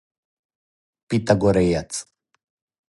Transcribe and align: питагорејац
питагорејац 1.09 2.03